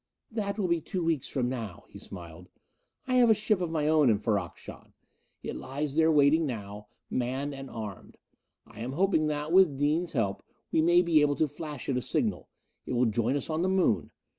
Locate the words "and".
7.53-7.69